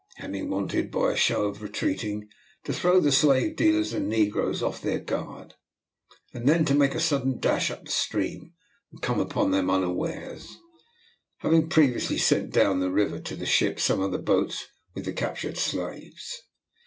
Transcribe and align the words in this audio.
Hemming 0.15 0.49
wanted, 0.49 0.89
by 0.89 1.11
a 1.11 1.15
show 1.15 1.43
of 1.45 1.61
retreating, 1.61 2.27
to 2.63 2.73
throw 2.73 2.99
the 2.99 3.11
slave 3.11 3.55
dealers 3.55 3.93
and 3.93 4.09
negroes 4.09 4.63
off 4.63 4.81
their 4.81 4.97
guard; 4.99 5.53
and 6.33 6.49
then 6.49 6.65
to 6.65 6.73
make 6.73 6.95
a 6.95 6.99
sudden 6.99 7.37
dash 7.39 7.69
up 7.69 7.85
the 7.85 7.91
stream 7.91 8.51
and 8.91 8.99
to 8.99 9.05
come 9.07 9.19
upon 9.19 9.51
them 9.51 9.69
unawares, 9.69 10.57
having 11.37 11.69
previously 11.69 12.17
sent 12.17 12.49
down 12.51 12.79
the 12.79 12.89
river 12.89 13.19
to 13.19 13.35
the 13.35 13.45
ships 13.45 13.83
some 13.83 14.01
of 14.01 14.11
the 14.11 14.17
boats 14.17 14.65
with 14.95 15.05
the 15.05 15.13
captured 15.13 15.59
slaves. 15.59 16.41